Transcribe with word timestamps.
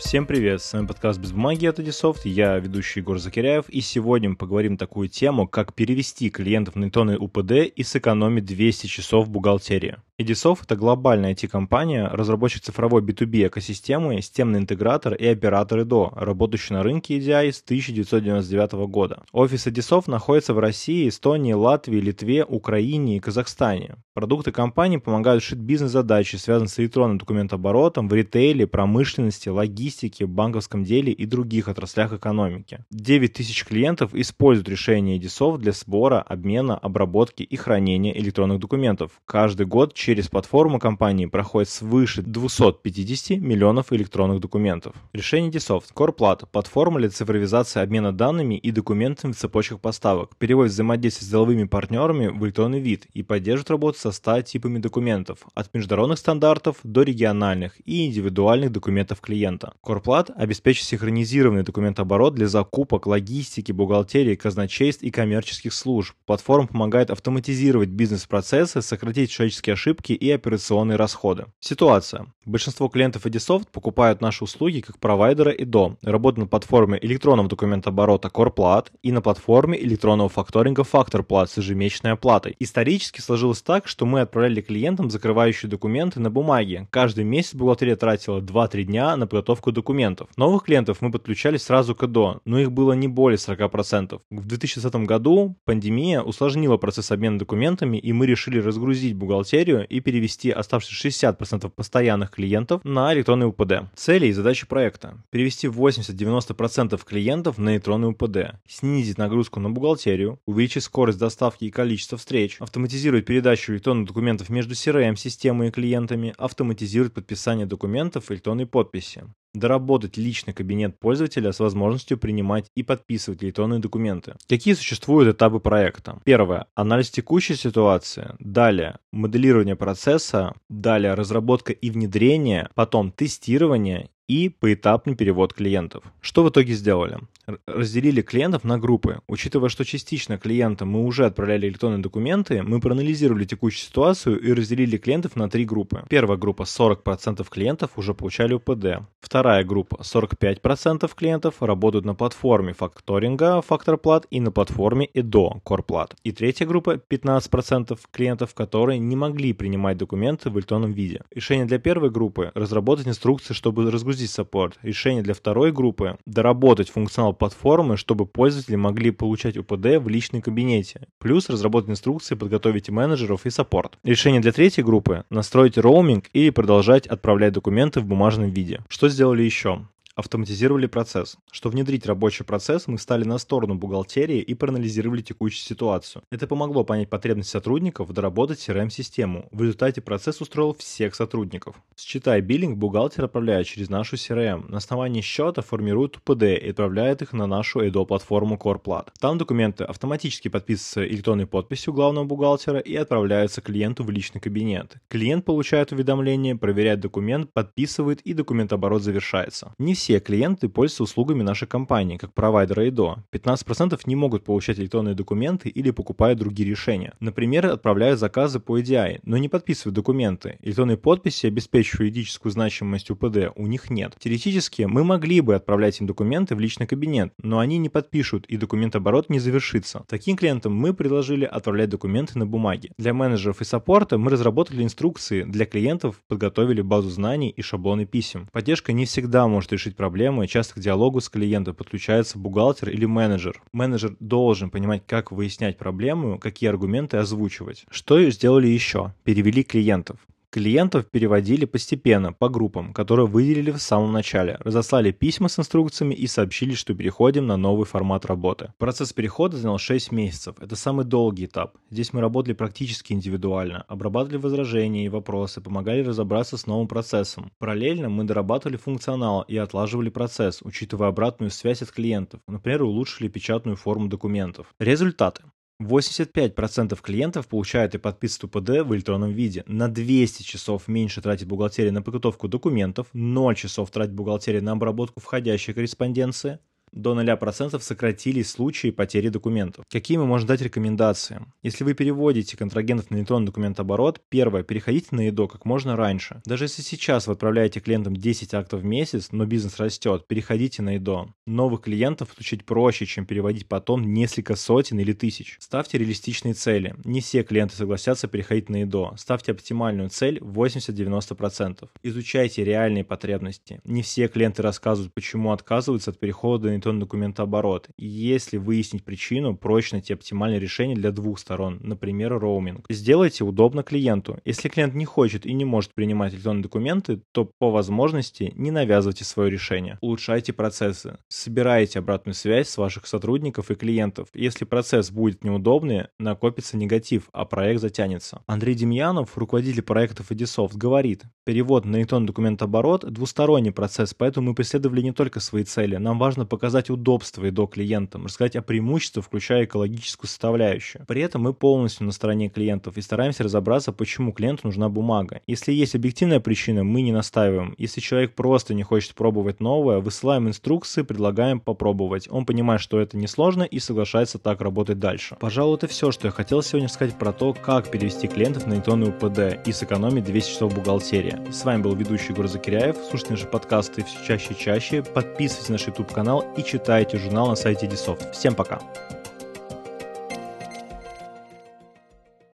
Всем 0.00 0.24
привет, 0.24 0.62
с 0.62 0.72
вами 0.72 0.86
подкаст 0.86 1.20
«Без 1.20 1.30
бумаги» 1.30 1.66
от 1.66 1.78
Edisoft, 1.78 2.22
я 2.24 2.58
ведущий 2.58 3.00
Егор 3.00 3.18
Закиряев, 3.18 3.68
и 3.68 3.82
сегодня 3.82 4.30
мы 4.30 4.36
поговорим 4.36 4.78
такую 4.78 5.08
тему, 5.08 5.46
как 5.46 5.74
перевести 5.74 6.30
клиентов 6.30 6.74
на 6.74 6.84
электронный 6.84 7.18
УПД 7.18 7.52
и 7.76 7.82
сэкономить 7.82 8.46
200 8.46 8.86
часов 8.86 9.28
бухгалтерии. 9.28 9.98
Edisoft— 10.20 10.60
это 10.64 10.76
глобальная 10.76 11.32
IT-компания, 11.32 12.06
разработчик 12.06 12.62
цифровой 12.62 13.00
B2B 13.00 13.46
экосистемы, 13.46 14.20
системный 14.20 14.58
интегратор 14.58 15.14
и 15.14 15.26
оператор 15.26 15.80
ИДО, 15.80 16.12
работающий 16.14 16.74
на 16.74 16.82
рынке 16.82 17.18
EDI 17.18 17.50
с 17.50 17.62
1999 17.62 18.86
года. 18.86 19.22
Офис 19.32 19.66
Edisoft 19.66 20.10
находится 20.10 20.52
в 20.52 20.58
России, 20.58 21.08
Эстонии, 21.08 21.54
Латвии, 21.54 22.00
Литве, 22.00 22.44
Украине 22.44 23.16
и 23.16 23.20
Казахстане. 23.20 23.96
Продукты 24.12 24.52
компании 24.52 24.98
помогают 24.98 25.42
решить 25.42 25.58
бизнес-задачи, 25.58 26.36
связанные 26.36 26.68
с 26.68 26.78
электронным 26.78 27.16
документооборотом 27.16 28.06
в 28.06 28.12
ритейле, 28.12 28.66
промышленности, 28.66 29.48
логистике, 29.48 30.26
банковском 30.26 30.84
деле 30.84 31.12
и 31.12 31.24
других 31.24 31.68
отраслях 31.68 32.12
экономики. 32.12 32.84
9 32.90 33.32
тысяч 33.32 33.64
клиентов 33.64 34.14
используют 34.14 34.68
решения 34.68 35.18
Edisoft 35.18 35.58
для 35.58 35.72
сбора, 35.72 36.20
обмена, 36.20 36.76
обработки 36.76 37.42
и 37.42 37.56
хранения 37.56 38.12
электронных 38.12 38.58
документов. 38.58 39.12
Каждый 39.24 39.64
год 39.64 39.94
через 39.94 40.09
платформу 40.28 40.78
компании 40.78 41.26
проходит 41.26 41.68
свыше 41.68 42.22
250 42.22 43.38
миллионов 43.38 43.92
электронных 43.92 44.40
документов. 44.40 44.94
Решение 45.12 45.50
Edisoft. 45.50 45.92
CorePlat– 45.94 46.46
платформа 46.52 46.98
для 47.00 47.10
цифровизации 47.10 47.80
обмена 47.80 48.12
данными 48.12 48.56
и 48.56 48.70
документами 48.70 49.32
в 49.32 49.36
цепочках 49.36 49.80
поставок, 49.80 50.36
переводит 50.36 50.72
взаимодействие 50.72 51.28
с 51.28 51.30
деловыми 51.30 51.64
партнерами 51.64 52.28
в 52.28 52.44
электронный 52.44 52.80
вид 52.80 53.06
и 53.14 53.22
поддерживает 53.22 53.70
работу 53.70 53.98
со 53.98 54.12
100 54.12 54.42
типами 54.42 54.78
документов, 54.78 55.38
от 55.54 55.72
международных 55.74 56.18
стандартов 56.18 56.78
до 56.82 57.02
региональных 57.02 57.74
и 57.84 58.06
индивидуальных 58.06 58.72
документов 58.72 59.20
клиента. 59.20 59.74
CorePlat 59.84 60.32
обеспечит 60.34 60.84
синхронизированный 60.86 61.62
документооборот 61.62 62.34
для 62.34 62.48
закупок, 62.48 63.06
логистики, 63.06 63.72
бухгалтерии, 63.72 64.34
казначейств 64.34 65.02
и 65.02 65.10
коммерческих 65.10 65.72
служб. 65.72 66.14
Платформа 66.26 66.66
помогает 66.66 67.10
автоматизировать 67.10 67.90
бизнес-процессы, 67.90 68.82
сократить 68.82 69.30
человеческие 69.30 69.74
ошибки 69.74 69.99
ошибки 70.00 70.12
и 70.12 70.30
операционные 70.30 70.96
расходы. 70.96 71.46
Ситуация. 71.60 72.26
Большинство 72.46 72.88
клиентов 72.88 73.26
Edisoft 73.26 73.68
покупают 73.70 74.20
наши 74.20 74.44
услуги 74.44 74.80
как 74.80 74.98
провайдера 74.98 75.52
и 75.52 75.64
до, 75.64 75.96
работают 76.02 76.38
на 76.38 76.46
платформе 76.46 76.98
электронного 77.00 77.48
документооборота 77.48 78.28
CorePlat 78.28 78.86
и 79.02 79.12
на 79.12 79.20
платформе 79.20 79.78
электронного 79.80 80.28
факторинга 80.28 80.82
FactorPlat 80.82 81.48
с 81.48 81.58
ежемесячной 81.58 82.12
оплатой. 82.12 82.56
Исторически 82.58 83.20
сложилось 83.20 83.62
так, 83.62 83.86
что 83.86 84.06
мы 84.06 84.22
отправляли 84.22 84.62
клиентам 84.62 85.10
закрывающие 85.10 85.70
документы 85.70 86.18
на 86.18 86.30
бумаге. 86.30 86.88
Каждый 86.90 87.24
месяц 87.24 87.54
бухгалтерия 87.54 87.96
тратила 87.96 88.40
2-3 88.40 88.84
дня 88.84 89.16
на 89.16 89.26
подготовку 89.26 89.70
документов. 89.70 90.28
Новых 90.36 90.64
клиентов 90.64 91.02
мы 91.02 91.10
подключали 91.12 91.58
сразу 91.58 91.94
к 91.94 92.02
ЭДО, 92.02 92.40
но 92.44 92.58
их 92.58 92.72
было 92.72 92.94
не 92.94 93.08
более 93.08 93.36
40%. 93.36 94.20
В 94.30 94.46
2020 94.46 94.94
году 95.06 95.56
пандемия 95.64 96.22
усложнила 96.22 96.78
процесс 96.78 97.12
обмена 97.12 97.38
документами, 97.38 97.98
и 97.98 98.12
мы 98.12 98.26
решили 98.26 98.58
разгрузить 98.58 99.14
бухгалтерию 99.14 99.79
и 99.82 100.00
перевести 100.00 100.50
оставшиеся 100.50 101.30
60% 101.30 101.70
постоянных 101.70 102.30
клиентов 102.30 102.82
на 102.84 103.12
электронный 103.14 103.46
УПД. 103.46 103.90
Цели 103.94 104.26
и 104.26 104.32
задачи 104.32 104.66
проекта. 104.66 105.22
Перевести 105.30 105.66
80-90% 105.66 107.00
клиентов 107.04 107.58
на 107.58 107.74
электронный 107.74 108.08
УПД, 108.08 108.60
снизить 108.68 109.18
нагрузку 109.18 109.60
на 109.60 109.70
бухгалтерию, 109.70 110.40
увеличить 110.46 110.84
скорость 110.84 111.18
доставки 111.18 111.64
и 111.64 111.70
количество 111.70 112.18
встреч, 112.18 112.56
автоматизировать 112.60 113.26
передачу 113.26 113.72
электронных 113.72 114.08
документов 114.08 114.48
между 114.48 114.74
CRM-системой 114.74 115.68
и 115.68 115.70
клиентами, 115.70 116.34
автоматизировать 116.38 117.12
подписание 117.12 117.66
документов 117.66 118.30
электронной 118.30 118.66
подписи 118.66 119.24
доработать 119.54 120.16
личный 120.16 120.54
кабинет 120.54 120.98
пользователя 120.98 121.52
с 121.52 121.60
возможностью 121.60 122.18
принимать 122.18 122.66
и 122.76 122.82
подписывать 122.82 123.42
электронные 123.42 123.80
документы. 123.80 124.36
Какие 124.48 124.74
существуют 124.74 125.34
этапы 125.34 125.60
проекта? 125.60 126.20
Первое. 126.24 126.66
Анализ 126.74 127.10
текущей 127.10 127.54
ситуации. 127.54 128.34
Далее. 128.38 128.98
Моделирование 129.12 129.76
процесса. 129.76 130.54
Далее. 130.68 131.14
Разработка 131.14 131.72
и 131.72 131.90
внедрение. 131.90 132.68
Потом 132.74 133.12
тестирование 133.12 134.10
и 134.30 134.48
поэтапный 134.48 135.16
перевод 135.16 135.52
клиентов. 135.52 136.04
Что 136.20 136.44
в 136.44 136.50
итоге 136.50 136.74
сделали? 136.74 137.18
Разделили 137.66 138.22
клиентов 138.22 138.62
на 138.62 138.78
группы. 138.78 139.20
Учитывая, 139.26 139.68
что 139.68 139.84
частично 139.84 140.38
клиентам 140.38 140.90
мы 140.90 141.04
уже 141.04 141.26
отправляли 141.26 141.66
электронные 141.66 142.00
документы, 142.00 142.62
мы 142.62 142.80
проанализировали 142.80 143.44
текущую 143.44 143.86
ситуацию 143.86 144.38
и 144.38 144.52
разделили 144.52 144.98
клиентов 144.98 145.34
на 145.34 145.50
три 145.50 145.64
группы. 145.64 146.04
Первая 146.08 146.38
группа 146.38 146.62
40% 146.62 147.44
клиентов 147.50 147.90
уже 147.96 148.14
получали 148.14 148.54
УПД. 148.54 149.04
Вторая 149.20 149.64
группа 149.64 149.96
45% 149.96 151.10
клиентов 151.16 151.56
работают 151.60 152.04
на 152.04 152.14
платформе 152.14 152.72
факторинга 152.72 153.62
FactorPlat 153.68 154.26
и 154.30 154.40
на 154.40 154.52
платформе 154.52 155.08
EDO 155.12 155.60
CorePlat. 155.64 156.12
И 156.22 156.30
третья 156.30 156.66
группа 156.66 156.94
15% 156.94 157.98
клиентов, 158.12 158.54
которые 158.54 159.00
не 159.00 159.16
могли 159.16 159.52
принимать 159.54 159.96
документы 159.96 160.50
в 160.50 160.56
электронном 160.56 160.92
виде. 160.92 161.22
Решение 161.34 161.66
для 161.66 161.80
первой 161.80 162.10
группы– 162.10 162.52
разработать 162.54 163.08
инструкции, 163.08 163.54
чтобы 163.54 163.90
разгрузить 163.90 164.19
загрузить 164.20 164.30
support. 164.30 164.78
Решение 164.82 165.22
для 165.22 165.34
второй 165.34 165.72
группы– 165.72 166.16
доработать 166.26 166.90
функционал 166.90 167.32
платформы, 167.32 167.96
чтобы 167.96 168.26
пользователи 168.26 168.76
могли 168.76 169.10
получать 169.10 169.56
УПД 169.56 169.98
в 169.98 170.08
личном 170.08 170.42
кабинете. 170.42 171.06
Плюс 171.18 171.48
разработать 171.48 171.90
инструкции, 171.90 172.34
подготовить 172.34 172.90
менеджеров 172.90 173.46
и 173.46 173.50
support. 173.50 173.98
Решение 174.04 174.40
для 174.40 174.52
третьей 174.52 174.84
группы– 174.84 175.24
настроить 175.30 175.78
роуминг 175.78 176.26
и 176.32 176.50
продолжать 176.50 177.06
отправлять 177.06 177.52
документы 177.52 178.00
в 178.00 178.04
бумажном 178.04 178.50
виде. 178.50 178.80
Что 178.88 179.08
сделали 179.08 179.42
еще? 179.42 179.86
Автоматизировали 180.14 180.86
процесс. 180.86 181.36
Чтобы 181.50 181.68
внедрить 181.68 182.06
рабочий 182.06 182.44
процесс, 182.44 182.86
мы 182.86 182.96
встали 182.98 183.24
на 183.24 183.38
сторону 183.38 183.74
бухгалтерии 183.74 184.40
и 184.40 184.54
проанализировали 184.54 185.22
текущую 185.22 185.64
ситуацию. 185.64 186.22
Это 186.30 186.46
помогло 186.46 186.84
понять 186.84 187.08
потребности 187.08 187.52
сотрудников, 187.52 188.12
доработать 188.12 188.58
CRM-систему. 188.58 189.48
В 189.50 189.62
результате 189.62 190.00
процесс 190.00 190.40
устроил 190.40 190.74
всех 190.74 191.14
сотрудников. 191.14 191.76
Считая 191.96 192.40
биллинг, 192.40 192.76
бухгалтер 192.76 193.24
отправляет 193.24 193.66
через 193.66 193.88
нашу 193.88 194.16
CRM. 194.16 194.68
На 194.68 194.78
основании 194.78 195.20
счета 195.20 195.62
формирует 195.62 196.16
УПД 196.16 196.42
и 196.42 196.70
отправляет 196.70 197.22
их 197.22 197.32
на 197.32 197.46
нашу 197.46 197.80
ЭДО-платформу 197.80 198.56
CorePlat. 198.56 199.08
Там 199.20 199.38
документы 199.38 199.84
автоматически 199.84 200.48
подписываются 200.48 201.06
электронной 201.06 201.46
подписью 201.46 201.92
главного 201.92 202.24
бухгалтера 202.24 202.78
и 202.78 202.94
отправляются 202.94 203.60
клиенту 203.60 204.04
в 204.04 204.10
личный 204.10 204.40
кабинет. 204.40 204.96
Клиент 205.08 205.44
получает 205.44 205.92
уведомление, 205.92 206.56
проверяет 206.56 207.00
документ, 207.00 207.52
подписывает 207.52 208.20
и 208.22 208.32
документооборот 208.32 209.02
завершается. 209.02 209.74
Не 209.78 209.94
все 210.00 210.18
клиенты 210.18 210.70
пользуются 210.70 211.02
услугами 211.02 211.42
нашей 211.42 211.68
компании, 211.68 212.16
как 212.16 212.32
провайдера 212.32 212.88
ИДО. 212.88 213.18
15% 213.32 214.00
не 214.06 214.16
могут 214.16 214.44
получать 214.44 214.78
электронные 214.78 215.14
документы 215.14 215.68
или 215.68 215.90
покупают 215.90 216.38
другие 216.38 216.66
решения. 216.66 217.12
Например, 217.20 217.66
отправляют 217.66 218.18
заказы 218.18 218.60
по 218.60 218.80
EDI, 218.80 219.20
но 219.24 219.36
не 219.36 219.50
подписывают 219.50 219.94
документы. 219.94 220.56
Электронной 220.62 220.96
подписи, 220.96 221.48
обеспечивающей 221.48 222.06
юридическую 222.06 222.50
значимость 222.50 223.10
УПД, 223.10 223.52
у 223.56 223.66
них 223.66 223.90
нет. 223.90 224.16
Теоретически, 224.18 224.84
мы 224.84 225.04
могли 225.04 225.42
бы 225.42 225.54
отправлять 225.54 226.00
им 226.00 226.06
документы 226.06 226.56
в 226.56 226.60
личный 226.60 226.86
кабинет, 226.86 227.34
но 227.42 227.58
они 227.58 227.76
не 227.76 227.90
подпишут 227.90 228.46
и 228.46 228.56
документооборот 228.56 229.28
не 229.28 229.38
завершится. 229.38 230.04
Таким 230.08 230.38
клиентам 230.38 230.74
мы 230.74 230.94
предложили 230.94 231.44
отправлять 231.44 231.90
документы 231.90 232.38
на 232.38 232.46
бумаге. 232.46 232.92
Для 232.96 233.12
менеджеров 233.12 233.60
и 233.60 233.64
саппорта 233.64 234.16
мы 234.16 234.30
разработали 234.30 234.82
инструкции, 234.82 235.42
для 235.42 235.66
клиентов 235.66 236.22
подготовили 236.26 236.80
базу 236.80 237.10
знаний 237.10 237.50
и 237.50 237.60
шаблоны 237.60 238.06
писем. 238.06 238.48
Поддержка 238.50 238.94
не 238.94 239.04
всегда 239.04 239.46
может 239.46 239.70
решить 239.72 239.89
решить 239.90 239.96
проблему, 239.96 240.42
и 240.42 240.48
часто 240.48 240.74
к 240.74 240.80
диалогу 240.82 241.20
с 241.20 241.28
клиентом 241.28 241.74
подключается 241.74 242.38
бухгалтер 242.38 242.90
или 242.90 243.06
менеджер. 243.06 243.62
Менеджер 243.72 244.16
должен 244.20 244.70
понимать, 244.70 245.02
как 245.06 245.32
выяснять 245.32 245.78
проблему, 245.78 246.38
какие 246.38 246.70
аргументы 246.70 247.18
озвучивать. 247.18 247.84
Что 247.90 248.30
сделали 248.30 248.68
еще? 248.68 249.12
Перевели 249.24 249.62
клиентов. 249.62 250.18
Клиентов 250.52 251.06
переводили 251.08 251.64
постепенно, 251.64 252.32
по 252.32 252.48
группам, 252.48 252.92
которые 252.92 253.28
выделили 253.28 253.70
в 253.70 253.78
самом 253.78 254.10
начале, 254.10 254.56
разослали 254.58 255.12
письма 255.12 255.48
с 255.48 255.60
инструкциями 255.60 256.12
и 256.12 256.26
сообщили, 256.26 256.74
что 256.74 256.92
переходим 256.92 257.46
на 257.46 257.56
новый 257.56 257.86
формат 257.86 258.26
работы. 258.26 258.72
Процесс 258.76 259.12
перехода 259.12 259.56
занял 259.56 259.78
6 259.78 260.10
месяцев. 260.10 260.56
Это 260.60 260.74
самый 260.74 261.04
долгий 261.04 261.44
этап. 261.44 261.76
Здесь 261.90 262.12
мы 262.12 262.20
работали 262.20 262.54
практически 262.54 263.12
индивидуально, 263.12 263.82
обрабатывали 263.82 264.38
возражения 264.38 265.04
и 265.04 265.08
вопросы, 265.08 265.60
помогали 265.60 266.02
разобраться 266.02 266.56
с 266.56 266.66
новым 266.66 266.88
процессом. 266.88 267.52
Параллельно 267.60 268.08
мы 268.08 268.24
дорабатывали 268.24 268.76
функционал 268.76 269.42
и 269.42 269.56
отлаживали 269.56 270.08
процесс, 270.08 270.62
учитывая 270.62 271.10
обратную 271.10 271.52
связь 271.52 271.82
от 271.82 271.92
клиентов. 271.92 272.40
Например, 272.48 272.82
улучшили 272.82 273.28
печатную 273.28 273.76
форму 273.76 274.08
документов. 274.08 274.66
Результаты. 274.80 275.44
85% 275.80 277.00
клиентов 277.00 277.48
получают 277.48 277.94
и 277.94 277.98
подписывают 277.98 278.54
УПД 278.54 278.68
в 278.86 278.94
электронном 278.94 279.32
виде. 279.32 279.64
На 279.66 279.88
200 279.88 280.42
часов 280.42 280.88
меньше 280.88 281.22
тратит 281.22 281.48
бухгалтерия 281.48 281.90
на 281.90 282.02
подготовку 282.02 282.48
документов, 282.48 283.08
0 283.12 283.54
часов 283.56 283.90
тратит 283.90 284.14
бухгалтерия 284.14 284.60
на 284.60 284.72
обработку 284.72 285.20
входящей 285.20 285.72
корреспонденции, 285.72 286.58
До 286.92 287.18
0% 287.18 287.80
сократились 287.80 288.50
случаи 288.50 288.90
потери 288.90 289.28
документов. 289.28 289.84
Какие 289.90 290.18
мы 290.18 290.26
можем 290.26 290.48
дать 290.48 290.60
рекомендации? 290.60 291.40
Если 291.62 291.84
вы 291.84 291.94
переводите 291.94 292.56
контрагентов 292.56 293.10
на 293.10 293.16
электронный 293.16 293.46
документооборот, 293.46 294.20
первое, 294.28 294.62
переходите 294.64 295.08
на 295.12 295.28
ИДО 295.28 295.48
как 295.48 295.64
можно 295.64 295.96
раньше. 295.96 296.42
Даже 296.44 296.64
если 296.64 296.82
сейчас 296.82 297.26
вы 297.26 297.34
отправляете 297.34 297.80
клиентам 297.80 298.16
10 298.16 298.54
актов 298.54 298.80
в 298.80 298.84
месяц, 298.84 299.28
но 299.30 299.46
бизнес 299.46 299.78
растет, 299.78 300.26
переходите 300.26 300.82
на 300.82 300.96
ИДО. 300.96 301.32
Новых 301.46 301.82
клиентов 301.82 302.34
получить 302.34 302.64
проще, 302.64 303.06
чем 303.06 303.24
переводить 303.24 303.68
потом 303.68 304.12
несколько 304.12 304.56
сотен 304.56 304.98
или 304.98 305.12
тысяч. 305.12 305.56
Ставьте 305.60 305.98
реалистичные 305.98 306.54
цели. 306.54 306.94
Не 307.04 307.20
все 307.20 307.42
клиенты 307.44 307.76
согласятся 307.76 308.26
переходить 308.26 308.68
на 308.68 308.82
ИДО. 308.82 309.14
Ставьте 309.16 309.52
оптимальную 309.52 310.10
цель 310.10 310.38
80-90%. 310.38 311.88
Изучайте 312.02 312.64
реальные 312.64 313.04
потребности. 313.04 313.80
Не 313.84 314.02
все 314.02 314.26
клиенты 314.26 314.62
рассказывают, 314.62 315.14
почему 315.14 315.52
отказываются 315.52 316.10
от 316.10 316.18
перехода 316.18 316.68
на 316.68 316.79
электронный 316.80 317.00
документооборот. 317.00 317.88
Если 317.96 318.56
выяснить 318.56 319.04
причину, 319.04 319.56
проще 319.56 319.96
найти 319.96 320.12
оптимальное 320.12 320.58
решение 320.58 320.96
для 320.96 321.12
двух 321.12 321.38
сторон, 321.38 321.78
например, 321.82 322.38
роуминг. 322.38 322.86
Сделайте 322.88 323.44
удобно 323.44 323.82
клиенту. 323.82 324.38
Если 324.44 324.68
клиент 324.68 324.94
не 324.94 325.04
хочет 325.04 325.46
и 325.46 325.52
не 325.52 325.64
может 325.64 325.94
принимать 325.94 326.34
электронные 326.34 326.62
документы, 326.62 327.20
то 327.32 327.44
по 327.44 327.70
возможности 327.70 328.52
не 328.56 328.70
навязывайте 328.70 329.24
свое 329.24 329.50
решение. 329.50 329.98
Улучшайте 330.00 330.52
процессы. 330.52 331.18
Собирайте 331.28 331.98
обратную 331.98 332.34
связь 332.34 332.68
с 332.68 332.78
ваших 332.78 333.06
сотрудников 333.06 333.70
и 333.70 333.74
клиентов. 333.74 334.28
Если 334.34 334.64
процесс 334.64 335.10
будет 335.10 335.44
неудобный, 335.44 336.06
накопится 336.18 336.76
негатив, 336.76 337.28
а 337.32 337.44
проект 337.44 337.80
затянется. 337.80 338.42
Андрей 338.46 338.74
Демьянов, 338.74 339.36
руководитель 339.36 339.82
проектов 339.82 340.30
Edisoft, 340.30 340.76
говорит, 340.76 341.24
перевод 341.44 341.84
на 341.84 341.96
электронный 341.96 342.28
документооборот– 342.28 343.04
двусторонний 343.10 343.72
процесс, 343.72 344.14
поэтому 344.14 344.50
мы 344.50 344.54
преследовали 344.54 345.02
не 345.02 345.12
только 345.12 345.40
свои 345.40 345.64
цели. 345.64 345.96
Нам 345.96 346.18
важно 346.18 346.46
показать 346.46 346.69
удобство 346.90 347.44
и 347.44 347.50
до 347.50 347.66
клиентам, 347.66 348.26
рассказать 348.26 348.54
о 348.54 348.62
преимуществах, 348.62 349.24
включая 349.24 349.64
экологическую 349.64 350.28
составляющую. 350.28 351.04
При 351.06 351.22
этом 351.22 351.42
мы 351.42 351.54
полностью 351.54 352.06
на 352.06 352.12
стороне 352.12 352.48
клиентов 352.48 352.96
и 352.96 353.02
стараемся 353.02 353.42
разобраться, 353.42 353.92
почему 353.92 354.32
клиенту 354.32 354.68
нужна 354.68 354.88
бумага. 354.88 355.40
Если 355.46 355.72
есть 355.72 355.94
объективная 355.94 356.40
причина, 356.40 356.84
мы 356.84 357.02
не 357.02 357.12
настаиваем. 357.12 357.74
Если 357.78 358.00
человек 358.00 358.34
просто 358.34 358.74
не 358.74 358.82
хочет 358.82 359.14
пробовать 359.14 359.60
новое, 359.60 359.98
высылаем 359.98 360.48
инструкции, 360.48 361.02
предлагаем 361.02 361.60
попробовать. 361.60 362.28
Он 362.30 362.46
понимает, 362.46 362.80
что 362.80 363.00
это 363.00 363.16
несложно 363.16 363.62
и 363.64 363.78
соглашается 363.78 364.38
так 364.38 364.60
работать 364.60 364.98
дальше. 364.98 365.36
Пожалуй, 365.40 365.76
это 365.76 365.86
все, 365.88 366.12
что 366.12 366.28
я 366.28 366.30
хотел 366.30 366.62
сегодня 366.62 366.88
сказать 366.88 367.18
про 367.18 367.32
то, 367.32 367.52
как 367.52 367.90
перевести 367.90 368.28
клиентов 368.28 368.66
на 368.66 368.74
электронный 368.74 369.08
УПД 369.08 369.66
и 369.66 369.72
сэкономить 369.72 370.24
200 370.24 370.50
часов 370.50 370.74
бухгалтерии. 370.74 371.38
С 371.50 371.64
вами 371.64 371.82
был 371.82 371.94
ведущий 371.94 372.32
Егор 372.32 372.46
Закиряев. 372.46 372.96
Слушайте 373.08 373.32
наши 373.32 373.46
подкасты 373.46 374.04
все 374.04 374.26
чаще 374.26 374.54
и 374.54 374.58
чаще. 374.58 375.02
Подписывайтесь 375.02 375.68
на 375.68 375.72
наш 375.74 375.86
YouTube 375.86 376.12
канал 376.12 376.44
и 376.60 376.64
читайте 376.64 377.18
журнал 377.18 377.48
на 377.48 377.56
сайте 377.56 377.86
Edisoft. 377.86 378.32
Всем 378.32 378.54
пока! 378.54 378.78